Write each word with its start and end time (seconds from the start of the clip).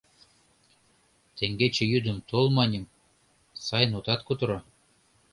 Теҥгече 1.37 1.83
йӱдым 1.91 2.17
тол 2.29 2.45
маньым, 2.57 2.85
сайын 3.65 3.91
отат 3.99 4.21
кутыро. 4.27 4.59